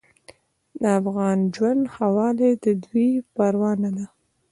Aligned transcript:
د 0.81 0.83
افغان 0.99 1.37
ژوند 1.55 1.81
ښهوالی 1.93 2.51
د 2.63 2.65
دوی 2.83 3.09
پروا 3.35 3.71
نه 3.83 3.89
ده. 3.97 4.05